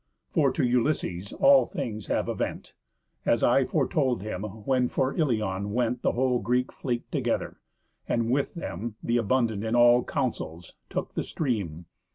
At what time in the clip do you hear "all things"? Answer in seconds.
1.31-2.07